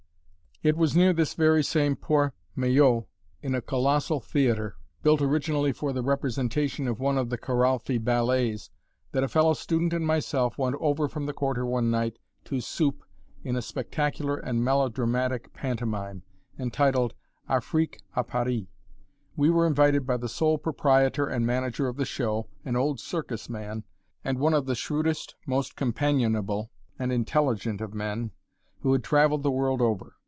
It 0.63 0.77
was 0.77 0.95
near 0.95 1.11
this 1.11 1.33
very 1.33 1.63
same 1.63 1.95
Port 1.95 2.35
Maillot, 2.55 3.05
in 3.41 3.55
a 3.55 3.63
colossal 3.63 4.19
theater, 4.19 4.75
built 5.01 5.19
originally 5.19 5.71
for 5.71 5.91
the 5.91 6.03
representation 6.03 6.87
of 6.87 6.99
one 6.99 7.17
of 7.17 7.31
the 7.31 7.37
Kiralfy 7.39 7.97
ballets, 7.97 8.69
that 9.11 9.23
a 9.23 9.27
fellow 9.27 9.53
student 9.55 9.91
and 9.91 10.05
myself 10.05 10.59
went 10.59 10.75
over 10.79 11.07
from 11.07 11.25
the 11.25 11.33
Quarter 11.33 11.65
one 11.65 11.89
night 11.89 12.19
to 12.45 12.61
"supe" 12.61 13.03
in 13.43 13.55
a 13.55 13.61
spectacular 13.63 14.37
and 14.37 14.63
melodramatic 14.63 15.51
pantomime, 15.51 16.21
entitled 16.59 17.15
"Afrique 17.49 17.97
à 18.15 18.27
Paris." 18.27 18.67
We 19.35 19.49
were 19.49 19.65
invited 19.65 20.05
by 20.05 20.17
the 20.17 20.29
sole 20.29 20.59
proprietor 20.59 21.25
and 21.25 21.43
manager 21.43 21.87
of 21.87 21.97
the 21.97 22.05
show 22.05 22.49
an 22.65 22.75
old 22.75 22.99
circus 22.99 23.49
man, 23.49 23.83
and 24.23 24.37
one 24.37 24.53
of 24.53 24.67
the 24.67 24.75
shrewdest, 24.75 25.33
most 25.47 25.75
companionable, 25.75 26.69
and 26.99 27.11
intelligent 27.11 27.81
of 27.81 27.95
men, 27.95 28.29
who 28.81 28.91
had 28.93 29.03
traveled 29.03 29.41
the 29.41 29.49
world 29.49 29.81
over. 29.81 30.17